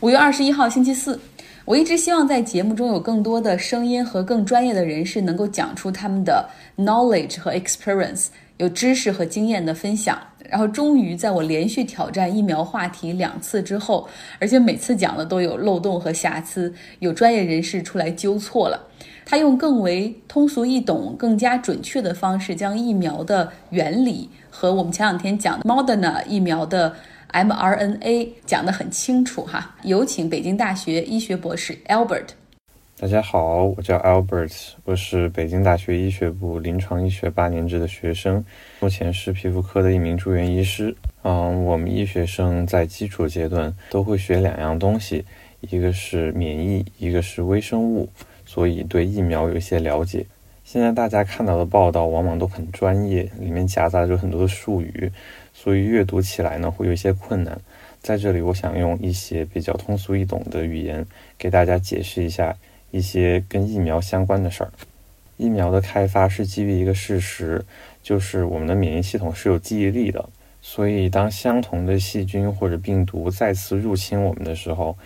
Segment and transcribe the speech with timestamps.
[0.00, 1.20] 五月二十一号星期四，
[1.66, 10.18] 我一直希望在节目中有更多的声音和更专业的人士能够讲出他们的 knowledge 和 experience，有知识和经验的分享。
[10.48, 14.08] 然后终于在我连续挑战疫苗话题两次之后，
[14.38, 18.88] 而且每次讲的都有漏洞和瑕疵，有专业人士出来纠错了。
[19.26, 26.96] 他用更为通俗易懂、更加准确的方式，将疫苗的原理和我们前两天讲的 Moderna 疫苗的。
[27.32, 32.28] mRNA 讲得很清楚哈，有请北京大学医学博士 Albert。
[32.98, 34.52] 大家好，我叫 Albert，
[34.84, 38.44] 我是北京大学医学部临床医学八年制的学生，
[38.80, 40.94] 目前是皮肤科的一名住院医师。
[41.22, 45.24] 嗯，我们医学生在基础阶段都会学两样东西，
[45.60, 48.06] 一个是免疫，一个是微生物，
[48.44, 50.26] 所以对疫苗有一些了解。
[50.62, 55.10] 现在大家看到的报道往往都很专业，里面夹杂着很多的术语。
[55.62, 57.60] 所以阅读起来呢会有一些困难，
[58.00, 61.04] 在这里我想用一些比较通俗易懂的语言
[61.36, 62.56] 给大家解释一下
[62.92, 64.72] 一些跟疫苗相关的事儿。
[65.36, 67.62] 疫苗的开发是基于一个事实，
[68.02, 70.26] 就是我们的免疫系统是有记忆力的，
[70.62, 74.96] 所以当相同的细菌或者病毒再次入侵我们的时候，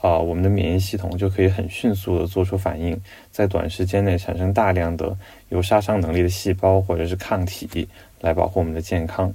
[0.00, 5.16] 啊，我们的免疫系统就可以很迅速的做出反应，在短时间内产生大量的
[5.50, 7.88] 有杀伤能力的细胞或者是抗体
[8.20, 9.32] 来保护我们的健康。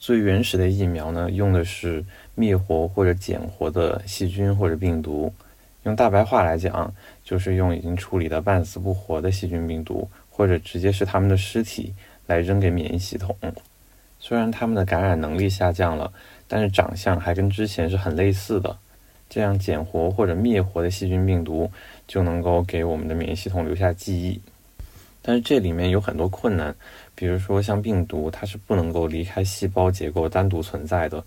[0.00, 2.02] 最原始的疫苗呢，用的是
[2.34, 5.30] 灭活或者减活的细菌或者病毒。
[5.82, 6.90] 用大白话来讲，
[7.22, 11.92] 就是用已经处理的半死不活的细菌病毒，或者直接是他们的尸体
[12.26, 13.36] 来扔给免疫系统。
[14.18, 16.10] 虽然他们的感染能力下降了，
[16.48, 18.74] 但是长相还跟之前是很类似的。
[19.28, 21.70] 这样减活或者灭活的细菌病毒
[22.08, 24.40] 就能够给我们的免疫系统留下记忆。
[25.22, 26.74] 但是这里面有很多困难。
[27.20, 31.22] 比如说，像病毒，它是不能够离开细胞结构单独存在的，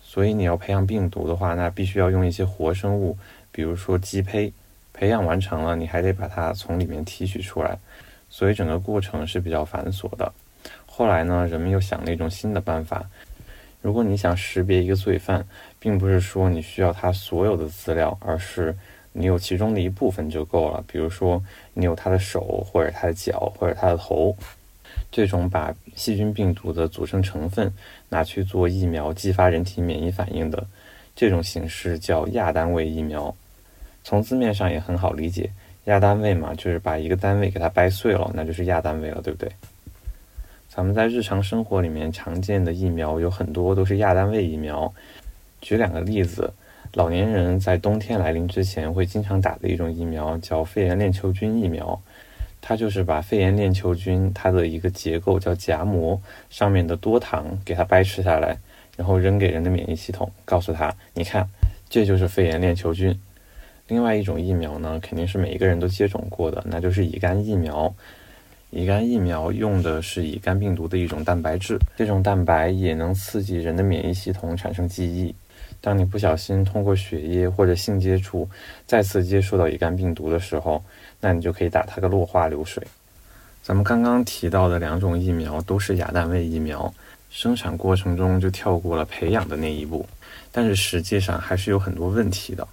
[0.00, 3.18] 所以你要培养病毒的话，那必须要用一些活生物，
[3.50, 4.52] 比如说鸡胚。
[4.92, 7.76] 培养完成了，你还得把它从里面提取出来，
[8.30, 10.32] 所以整个过程是比较繁琐的。
[10.86, 13.04] 后来呢，人们又想了一种新的办法：
[13.80, 15.44] 如果你想识别一个罪犯，
[15.80, 18.76] 并不是说你需要他所有的资料，而是
[19.12, 20.84] 你有其中的一部分就够了。
[20.86, 21.42] 比如说，
[21.74, 24.36] 你有他的手，或者他的脚，或者他的头。
[25.10, 27.72] 这种把细菌病毒的组成成分
[28.08, 30.66] 拿去做疫苗，激发人体免疫反应的
[31.14, 33.34] 这种形式叫亚单位疫苗。
[34.04, 35.50] 从字面上也很好理解，
[35.84, 39.50] 亚单位嘛，就是把一个单位给它掰碎了，那就是亚单位了，对不对？
[40.68, 44.92] 咱们在日常生活里面常见的疫苗有很多都是亚单位疫苗。
[45.60, 46.52] 举两个例子，
[46.94, 52.00] 老年人在冬天来临之前会经常打的一种疫苗叫肺炎链球菌疫苗。
[52.64, 56.18] 它就是把肺炎链球菌它的一个结构叫荚膜
[56.48, 58.56] 上面的多糖给它掰吃下来，
[58.96, 61.46] 然后扔给人的免疫系统，告诉他，你看，
[61.90, 63.14] 这就是肺炎链球菌。
[63.88, 67.92] 另外一种疫苗呢，肯定是每一个人都接种过的，那就是乙肝疫苗。
[68.70, 75.34] 乙肝疫苗用的是乙肝病毒的一种蛋白质，这种蛋白也能刺激人的免疫系统产生记忆。
[75.82, 78.48] 当你不小心通过血液或者性接触
[78.86, 80.82] 再次接触到乙肝病毒的时候，
[81.20, 82.82] 那你就可以打它个落花流水。
[83.62, 86.92] 咱们刚刚提到的两种疫苗都是亚单位疫苗，
[87.30, 90.06] 生产过程中就跳过了培养的那一步，
[90.50, 92.66] 但是实际上还是有很多问题的。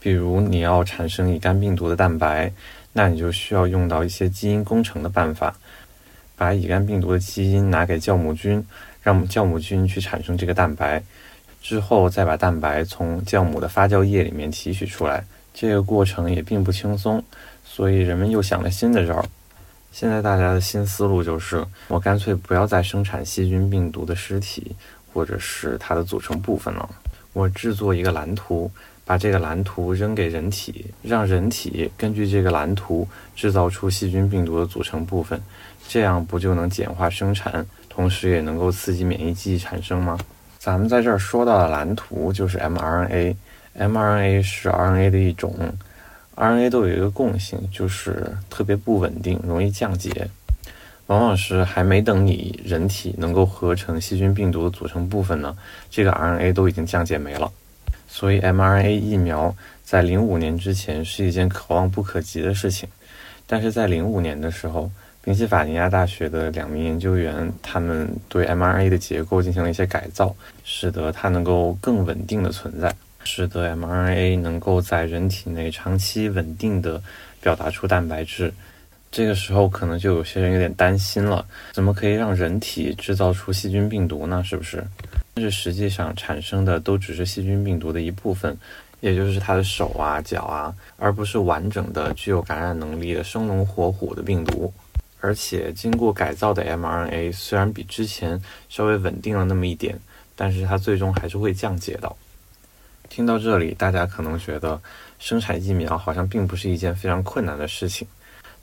[0.00, 2.52] 比如你要产生乙肝病毒的蛋白，
[2.92, 5.54] 那你就需要用到一些基因工程的办法，
[6.36, 8.62] 把乙肝病毒的基因拿给酵母菌，
[9.02, 11.02] 让酵母菌去产生这个蛋白，
[11.64, 17.24] 之后再把蛋白从酵母的发酵液里面提取出来，这个过程也并不轻松。
[17.64, 19.24] 所以人们又想了新的招儿。
[19.90, 24.76] 现在大家的新思路就是，我干脆不要再生产细菌病毒的尸体，
[25.10, 26.86] 或者是它的组成部分了。
[27.32, 28.70] 我制作一个蓝图，
[29.06, 35.40] 把这个蓝图扔给人体，让人体根据这个蓝图制造出细菌病毒的组成部分，
[35.88, 40.18] 这样不就能简化生产，同时也能够刺激免疫记忆产生吗？
[40.64, 45.54] 咱们在这儿说到的蓝图就是 mRNA，mRNA 是 RNA 的一种。
[46.36, 50.26] RNA 都有一个共性，就是特别不稳定，容易降解。
[51.08, 55.54] 往往是还没等你人体能够合成细菌病毒的组成部分呢，
[55.90, 57.52] 这个 RNA 都已经降解没了。
[58.08, 59.54] 所以 mRNA 疫苗
[59.84, 62.88] 在零五年之前是一件可望不可及的事情。
[63.46, 64.90] 但是在零五年的时候，
[65.24, 72.94] 宾夕法尼亚大学的两名研究员，他们对 mRNA 的结构进行了一些改造，使得它能够更稳定的存在。
[73.24, 77.02] 使得 mRNA 能够在人体内长期稳定的
[77.40, 78.52] 表达出蛋白质，
[79.10, 81.42] 这个时候可能就有些人有点担心了：
[81.72, 84.44] 怎么可以让人体制造出细菌病毒呢？
[84.44, 84.84] 是不是？
[85.32, 88.54] 但是实际上产生的都只是细菌病毒的一部分，
[89.00, 94.70] 也就是它的手啊、脚啊，而不是完整的具有感染能力的生龙活虎的病毒。
[95.24, 98.38] 而且经过改造的 mRNA 虽然比之前
[98.68, 99.98] 稍微稳定了那么一点，
[100.36, 102.14] 但是它最终还是会降解的。
[103.08, 104.78] 听到这里，大家可能觉得
[105.18, 108.06] 生产疫苗好像并不是一件非常困难的事情，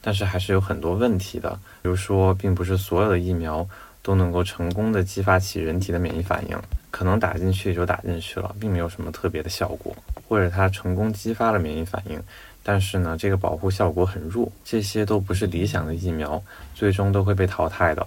[0.01, 1.59] 但是还是有很多问题的。
[1.81, 3.67] 比如说，并不是所有的疫苗
[4.03, 6.55] 都能够成功的激发起人体的免疫反应，
[6.91, 9.95] 可能打进去就打进去了，并没有什么特别的效果，
[10.27, 12.21] 或者它成功激发了免疫反应，
[12.63, 16.41] 但是呢，这个保护效果很弱，这些都不是理想的疫苗，
[16.75, 18.05] 最终都会被淘汰的。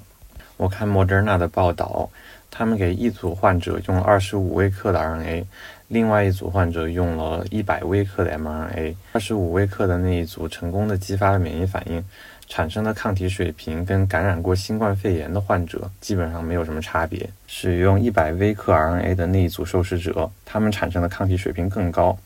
[0.57, 2.09] 我看 Moderna 的报道，
[2.51, 5.45] 他们给一组患者用了二十五微克的 RNA。
[5.89, 12.03] 另外一组患者用了一百微克的 mRNA，二十五微克的那一组成功的激发了免疫反应，
[12.49, 17.29] 产生的抗体水平跟感染过新冠肺炎的患者基本上没有什么差别。
[17.47, 22.17] 使用一百微克 RNA 的那一组受试者，他们产生的抗体水平更高。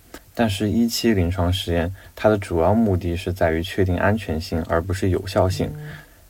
[0.41, 5.69] 但是，一期临床实验它的主要目的是在于确定安全性，而不是有效性。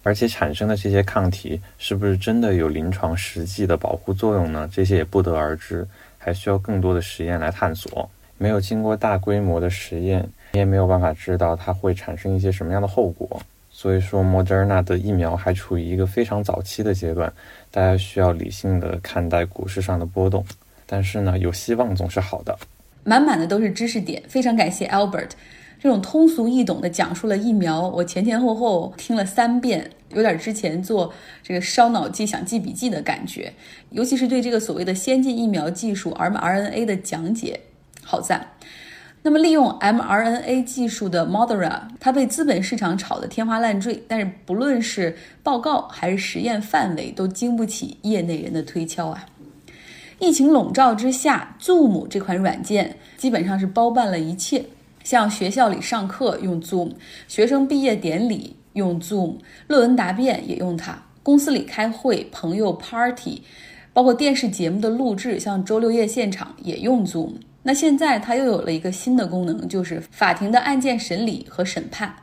[0.02, 4.66] 而且产生的这些抗体是不是真的有临床实际的保护作用呢？
[4.72, 5.86] 这些也不得而知。
[6.16, 8.08] 还需要更多的实验来探索。
[8.38, 13.38] 没有经过大规模的实验，你也没有办法知道它会产生一些什么样的后果。
[13.70, 17.30] 所以说，Moderna 的疫苗还处于一个非常早期的阶段，
[17.70, 20.42] 大家需要理性的看待股市上的波动。
[20.86, 22.58] 但是呢，有希望总是好的。
[23.08, 25.30] 满满的都是知识点，非常感谢 Albert。
[25.80, 31.10] 这种通俗易懂的讲述了疫苗，我前前后后听了三遍，有点之前做
[31.42, 33.50] 这个烧脑记、想记笔记的感觉。
[33.92, 37.58] 尤其是对这个所谓的先进疫苗技术 mRNA 的讲解，
[38.02, 38.46] 好赞。
[39.22, 49.24] 那么利用 mRNA 技术的 Moderna，它被资本市场炒得天花乱坠，但是不论是报告还是实验范围，都经不起业内人的推敲啊。
[50.20, 54.64] 疫情笼罩之下，Zoom 这款软件基本上是包办了一切。
[55.04, 56.90] 像学校里上课用 Zoom，
[57.28, 59.36] 学生毕业典礼用 Zoom，
[59.68, 63.42] 论文答辩也用它，公司里开会、朋友 party，
[63.92, 67.34] 包括电视节目的录制，像周六夜现场也用 Zoom。
[67.62, 72.14] 那现在它又有了一个新的功能，就是法庭的案件审理和审判。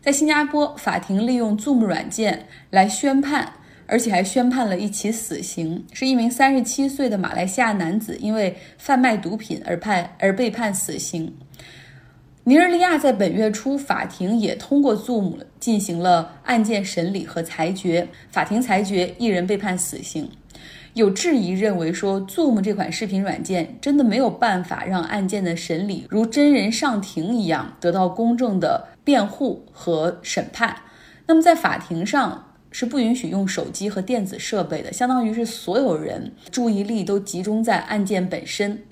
[0.00, 3.52] 在新加坡，法庭利用 Zoom 软件来宣判，
[3.88, 11.34] 而且还宣判了一起死刑，是一名三十七岁的马来西亚男子，因为贩卖毒品而判而被判死刑。
[12.44, 18.08] 尼日利亚在本月初，法庭也通过 Zoom 进行了案件审理和裁决。
[18.30, 20.30] 法庭裁决一人被判死刑。
[20.94, 30.74] 有质疑认为说，Zoom 这款视频软件真的没有办法让案件的审理如真人上庭一样得到公正的辩护和审判。
[31.26, 38.82] 那么在法庭上是不允许用手机和电子设备的，相当于是所有人注意力都集中在按键本身。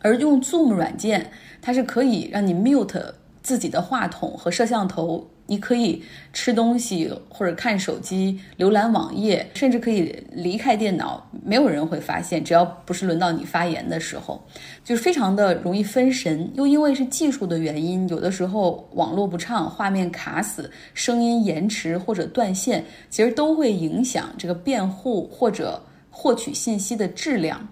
[0.00, 1.30] 而用 Zoom 软件，
[1.60, 3.12] 它是可以让你 mute
[3.42, 6.00] 自己的话筒和摄像头，你可以
[6.32, 12.44] 吃东西或者看手机、浏览网页，甚至可以离开电脑，没有人会发现。
[12.44, 14.40] 只要不是轮到你发言的时候，
[14.84, 16.48] 就是非常的容易分神。
[16.54, 27.68] 又因为是技术的原因，有的时候网络不畅、画面卡死、声音延迟或者断线，其实都会影响这个辩护或者获取信息的质量，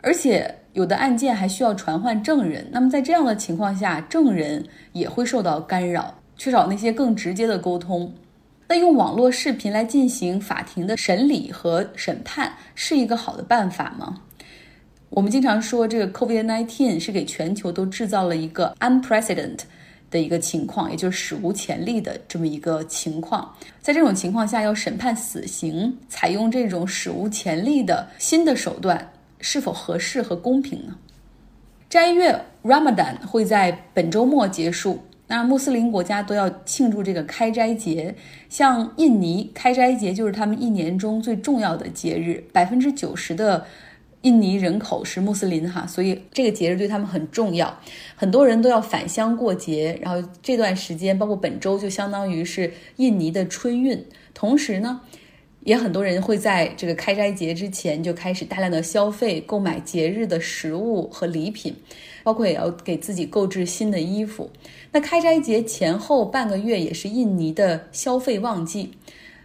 [0.00, 0.52] 而且。
[0.72, 8.10] 有的案件还需要传唤证人，那么在这样的情况下，证人也会受到干扰，缺少那些更直接的沟通。
[8.66, 14.22] 那用网络视频来进行法庭的审理和审判是一个好的办法吗？
[15.10, 19.58] 我们经常说，这个 COVID-19 是给全球都制造了一个 unprecedented
[20.10, 23.54] 的一个情况，也就是史无前例的这么一个情况。
[23.82, 29.12] 在这种情况下，要审判死刑，采用这种史无前例的新的手段。
[29.42, 30.96] 是否合适和公平呢？
[31.90, 38.12] 斋月 Ramadan 会在本周末结束，那穆斯林国家都要庆祝这个开斋节。
[38.48, 43.64] 像印尼，开斋节就是他们一年中最重要的节日，百分之九十的
[44.22, 47.78] 印尼人口是穆斯林哈，所以这个节日对他们很重要，
[48.16, 49.96] 很多人都要返乡过节。
[50.02, 54.04] 然后这段时间，包括本周，就相当于是印尼的春运。
[54.34, 55.00] 同时呢。
[55.64, 61.74] 也很多人会在这个开斋节之前就开始大量的消费，购买节日的食物和礼品，
[62.24, 64.50] 包括也要给自己购置新的衣服。
[64.90, 68.90] 那开斋节前后半个月也是印尼的消费旺季。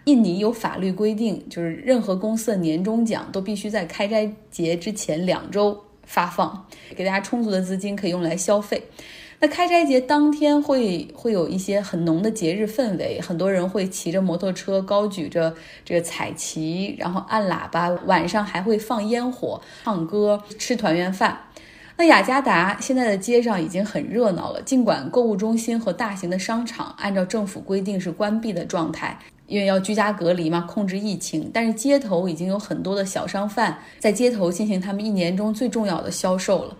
[0.05, 8.81] 印尼有法律规定，就是任何公司的年终奖都必须在开斋节之前两周发放，给大家充足的资金可以用来消费。
[9.39, 21.37] 那开斋节当天会会有一些很浓的节日氛围，很多人会骑着摩托车，高举着这个彩旗，然后按喇叭，晚上还会放烟火、唱歌、吃团圆饭。
[21.97, 31.49] 那雅加达现在的街上已经很热闹了，尽管购物中心和大型的商场按照政府规定是关闭的状态，因为要居家隔离嘛，控制疫情。
[31.53, 36.75] 但是街头已经有很多的小商贩在街头进行他们一年中最重要的销售了。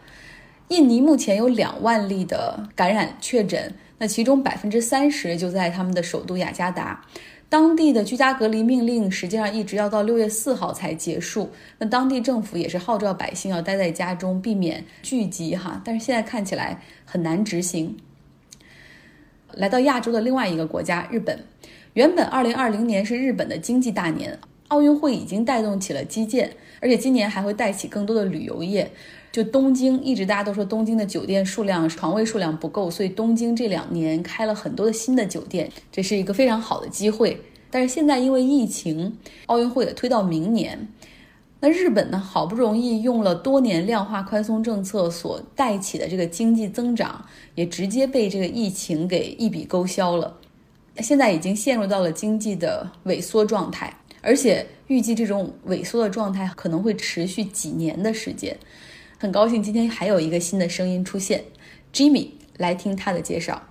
[0.70, 7.06] 印尼目前有两万例的感染确诊，那其中百分之三十就在他们的首都雅加达。
[7.48, 11.52] 当地的居家隔离命令实际上一直要到六月四号才结束。
[11.78, 15.80] 那当地政府也是号召百姓要待在家中，避免聚集哈。
[15.86, 17.96] 但是现在看起来很难执行。
[19.54, 21.46] 来到亚洲的另外一个国家日本，
[21.94, 24.38] 原本二零二零年是日本的经济大年，
[24.70, 28.92] 奥运会已经带动起了基建，而且今年还会带起更多的旅游业。
[29.36, 37.42] 就东京一直大家都说东京的酒店数量床位数量不够，所以东京这两年开了很多的新的酒店，这是一个非常好的机会。
[37.70, 40.88] 但是现在因为疫情，奥运会也推到明年。
[41.60, 47.26] 那日本呢，好不容易用了多年量化宽松政策所带起的这个经济增长，
[47.56, 50.38] 也直接被这个疫情给一笔勾销了。
[51.00, 58.58] 现在已经陷入到了经济的萎缩状态，而且预计这种萎缩的状态可能会持续几年的时间。
[59.18, 61.42] 很高兴今天还有一个新的声音出现
[61.94, 63.62] ，Jimmy 来听他的介绍。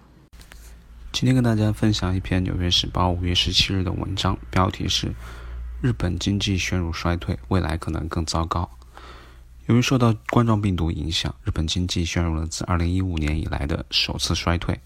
[1.13, 5.13] 今天跟大家分享一篇《纽约时报》五月十七日的文章，标题是
[5.83, 8.69] “日本经济陷入衰退，未来可能更糟糕”。
[9.69, 14.81] 由于受到冠状病毒影响，日本经济陷入了自二零一五年以来的首次衰退。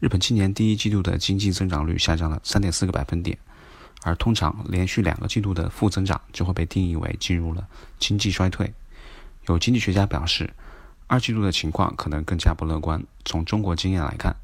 [0.00, 3.38] 日本今年第一季度的经济增长率下降了三点四个百分点，
[4.02, 7.66] 而通常连续两个季度的负增长就会被定义为进入了
[8.00, 8.72] 经济衰退。
[9.46, 10.52] 有经济学家表示，
[11.06, 13.04] 二季度的情况可能更加不乐观。
[13.24, 14.36] 从中国经验来看，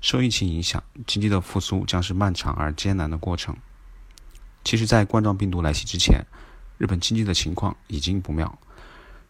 [0.00, 3.56] 受疫情影响，经济的复苏将是漫长而艰难的过程。
[4.62, 6.26] 其实，在冠状病毒来袭之前，
[6.76, 8.58] 日本经济的情况已经不妙。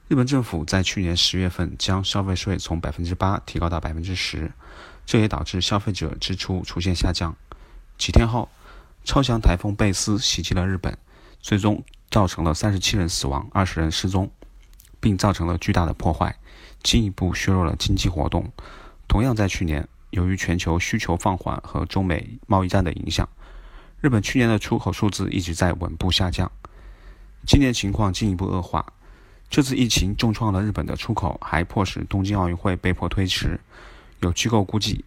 [0.09, 4.51] 日本政府在去年十月份将消费税从百分之八提高到百分之十，
[5.07, 7.37] 这也导致消费者支出出现下降。
[7.97, 8.49] 几天后，
[9.05, 10.99] 超强台风贝斯袭击了日本，
[11.41, 14.29] 最终造成了三十七人死亡，二十人失踪。
[15.01, 16.37] 并造成了巨大的破坏，
[16.83, 18.49] 进一步削弱了经济活动。
[19.09, 23.29] 同样在去年，由于全球需求放缓和中美贸易战的影响，
[24.01, 26.51] 日本去年的出口数字一直在稳步下降。
[27.47, 28.85] 今年情况进一步恶化，
[29.49, 33.59] 这次疫情重创了日本的出口，还迫使东京奥运会被迫推迟。
[34.21, 35.05] 有机构估计，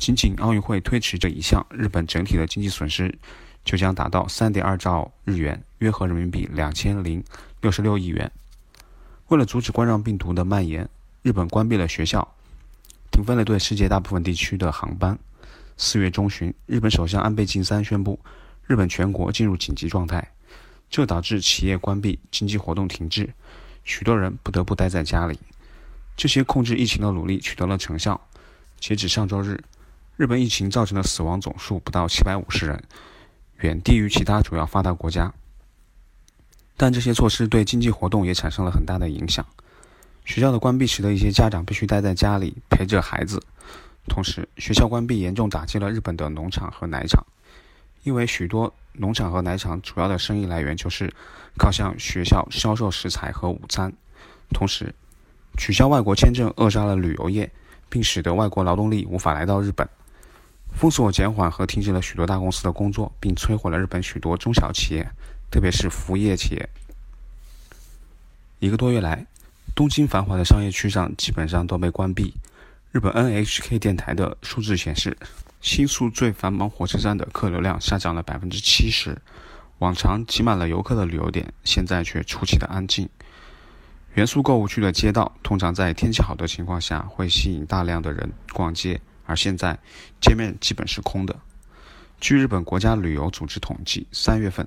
[0.00, 3.16] 仅仅奥运会推迟这一项，日本整体的经济损失
[3.64, 7.22] 就将达到三点二兆日元，约合人民币两千零
[7.60, 8.30] 六十六亿元。
[9.28, 10.88] 为了阻止冠状病毒的蔓延，
[11.22, 12.26] 日本关闭了学校，
[13.10, 15.18] 停飞了对世界大部分地区的航班。
[15.76, 18.20] 四月中旬，日本首相安倍晋三宣布，
[18.66, 20.30] 日本全国进入紧急状态，
[20.88, 23.28] 这导致企业关闭、经济活动停滞，
[23.82, 25.36] 许多人不得不待在家里。
[26.16, 28.20] 这些控制疫情的努力取得了成效。
[28.78, 29.60] 截止上周日，
[30.16, 32.80] 日本疫情造成的死亡总数不到七百五十人，
[33.56, 35.34] 远低于其他主要发达国家。
[36.76, 39.44] 但这些措施对经济活动也产生了很大的影响。
[40.24, 43.40] 学校的关闭使得一些家长必须待在家里陪着孩子，
[44.08, 47.24] 同时学校关闭严重打击了日本的农场和奶场，
[48.02, 51.12] 因为许多农场和奶场主要的生意来源就是
[51.56, 53.92] 靠向学校销售食材和午餐。
[54.50, 54.94] 同时，
[55.56, 57.50] 取消外国签证扼杀了旅游业，
[57.88, 59.88] 并使得外国劳动力无法来到日本。
[60.72, 65.08] 封锁减缓和停止了许多大公司的工作，并摧毁了日本许多中小企业。
[65.50, 66.68] 特别是服务业企业。
[68.58, 69.26] 一个多月来，
[69.74, 72.34] 东京繁华的商业区上基本上都被关闭。
[72.92, 75.16] 日本 NHK 电台的数字显示，
[75.60, 79.20] 新宿最繁忙火车站的客流量下降了百分之七十。
[79.78, 83.06] 往常挤满了游客的旅游点，现在却出奇的安静。
[84.14, 89.78] 元素购物区的街道通常在天气好的情况下会吸引大量的人逛街，而现在
[90.22, 91.36] 街面基本是空的。
[92.18, 94.66] 据日本国家旅游组织统计，三月份。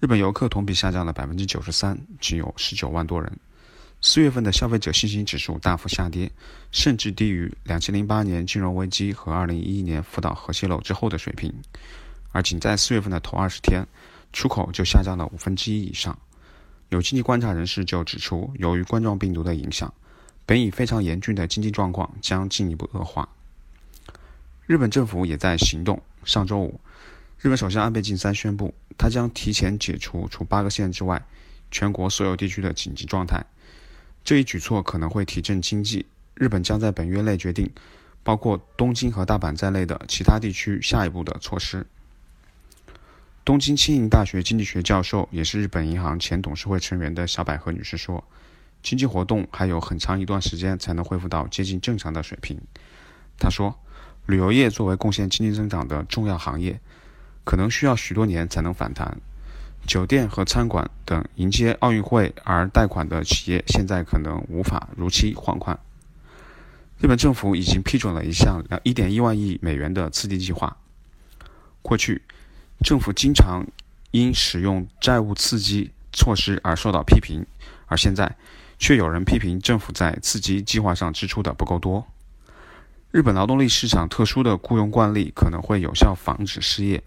[0.00, 3.32] 日本游客同比下降了百分之九十三，只有十九万多人。
[4.00, 6.30] 四月份的消费者信心指数大幅下跌，
[6.70, 11.52] 甚至低于两千零八年金融危机和二零一一年福岛核泄漏之后的水平。
[12.30, 13.84] 而仅在四月份的头二十天，
[14.32, 16.16] 出口就下降了五分之一以上。
[16.90, 19.92] 有经济观察人士就指出，由于冠状病毒的影响，
[20.46, 23.28] 本已非常严峻的经济状况将进一步恶化。
[24.64, 26.00] 日本政府也在行动。
[26.24, 26.78] 上周五。
[27.40, 31.24] 日本首相安倍晋三宣布，他将提前解除除八个县之外
[31.70, 33.46] 全国所有地区的紧急状态。
[34.24, 36.04] 这一举措可能会提振经济。
[36.34, 37.70] 日本将在本月内决定
[38.24, 41.86] 包括东京和大阪在内的其他地区下一步的措施。
[43.44, 48.22] 东京庆应大学经济学教授，也是日本银行前董事会成员的小百合女士说
[48.82, 52.60] ：“经济活动还有很长一段时间才能恢复到接近正常的水平。”
[53.38, 53.78] 她说
[54.26, 56.78] ：“旅游业作为贡献经济增长的重要行业，
[57.48, 59.16] 可能需要许多年才能反弹。
[59.86, 65.78] 酒店和餐馆等迎接奥运会而贷款的企业，现在可能无法如期还款。”
[67.00, 70.76] 日本政府已经批准了一项一点一万亿美元的刺激计划。
[71.80, 72.20] 过去。
[72.84, 73.66] 政府经常
[74.12, 77.44] 因使用债务刺激措施而受到批评，
[77.86, 78.36] 而现在
[78.78, 82.06] 却有人批评政府在刺激计划上支出的不够多。
[83.10, 87.02] 日本劳动力市场特殊的雇佣惯例可能会有效防止失业，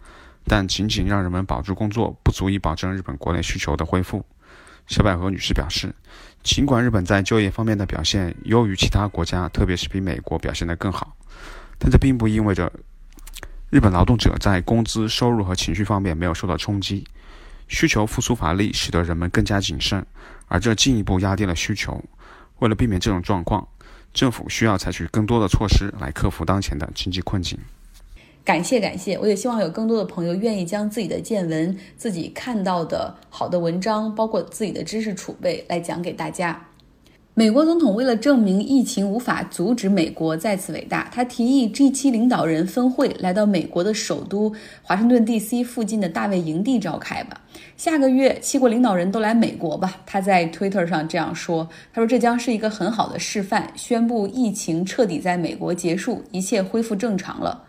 [0.45, 4.25] 但仅仅让人们保住工作不足以保证日本国内需求的恢复。
[4.88, 5.93] 小百合女士表示，
[6.43, 11.15] 尽管日本在就业方面的表现优于其他国家，特别是比美国表现得更好，
[11.77, 12.71] 但这并不意味着。
[13.69, 17.07] 日本劳动者在工资、收入和情绪方面没有受到冲击，
[17.69, 20.05] 需求复苏乏力，使得人们更加谨慎，
[20.50, 22.03] 而这进一步压低了需求。
[22.60, 23.65] 为了避免这种状况，
[24.13, 27.57] 政府需要采取更多的措施来克服当前的经济困境。
[28.43, 36.60] 感谢感谢，我也希望有更多的朋友愿意将自己的见闻、自己看到的好的文章，包括自己的知识储备来讲给大家。
[37.33, 47.39] 美国总统为了证明疫情无法阻止美国再次伟大，他提议 G7 领导人峰会来到美国的首都华盛顿 DC 附近的大卫营地召开吧。
[47.77, 50.01] 下个月七国领导人都来美国吧。
[50.05, 57.63] 他在 Twitter 上这样说：“他说这将是一个很好的示范，宣布疫情彻底在美国结束，一切恢复正常了。”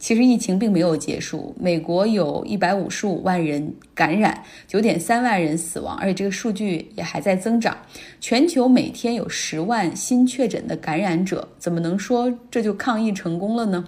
[0.00, 7.76] 其实疫情并没有结束，美国有一百五十五万人感染，九点三万人死亡，而且这个数据也还在增长。
[8.18, 13.84] 全球每天有十万新确诊的感染者，怎么能说这就抗疫成功了呢？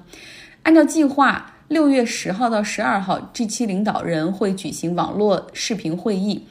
[0.64, 6.46] 按照计划，六月十号到十二号，G7 领导人会举行网络视频会议。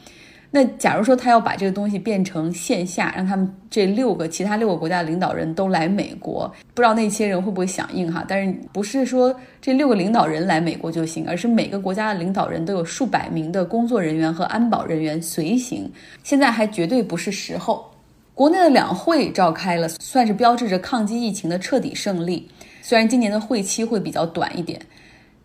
[0.53, 8.25] 那假如说他要把这个东西变成线下，让他们这六个其他六个国家的领导人都来美国，不知道那些人会不会响应哈？
[8.27, 15.90] 但是不是说这六个领导人来美国就行，而是每个国家的领导人都有数百名的工作人员和安保人员随行。
[16.22, 17.90] 现在还绝对不是时候。
[18.33, 22.46] 国内的两会召开了，算是标志着抗击疫情的彻底胜利。
[22.81, 24.81] 虽然今年的会期会比较短一点，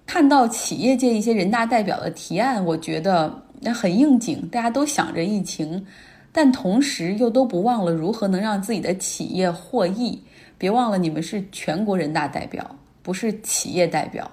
[0.04, 3.45] 看到企业界一些人大代表的提案，我觉得。
[3.60, 5.86] 那很应景，大家都想着疫情，
[6.32, 10.22] 但同时又都不忘了如何能让自己的企业获益。
[10.58, 12.64] 别忘了，你们是全国人大代表，
[13.02, 14.30] 不是企业代表。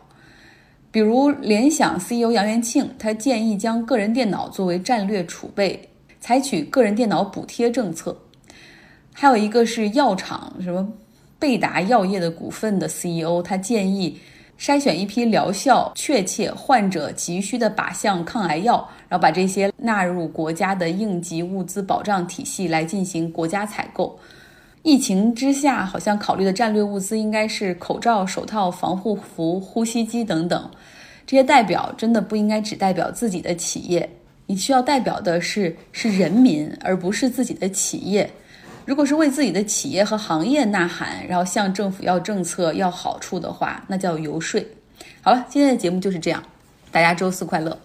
[0.91, 8.15] 比如联想 CEO 杨元庆，他建议将个人电脑作为战略储备，采取个人电脑补贴政策。
[9.11, 10.87] 还有一个是药厂，什么
[11.39, 14.17] 贝达药业的股份的 CEO，他建议。
[14.59, 24.17] 筛选一批疗效确切、患者急需的靶向抗癌药，然后把这些纳入国家的应急物资保障体系来进行国家采购。
[24.83, 30.69] 疫情之下，好像考虑的战略物资应该是口罩、手套、防护服、呼吸机等等。
[31.25, 34.09] 这些代表真的不应该只代表自己的企业，
[34.45, 38.29] 你需要代表的是是人民，而不是自己的企业。
[38.85, 44.61] 如果是为自己的企业和行业呐喊，然后向政府要政策、要好处的话，那叫游说。
[45.21, 46.43] 好了，今天的节目就是这样，
[46.91, 47.79] 大家周四快乐。